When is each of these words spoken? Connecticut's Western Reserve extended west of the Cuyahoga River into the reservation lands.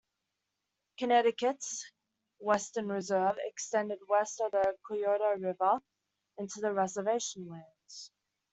Connecticut's 0.97 1.85
Western 2.39 2.87
Reserve 2.87 3.35
extended 3.43 3.99
west 4.09 4.41
of 4.41 4.49
the 4.49 4.73
Cuyahoga 4.87 5.39
River 5.39 5.79
into 6.39 6.59
the 6.59 6.73
reservation 6.73 7.47
lands. 7.47 8.11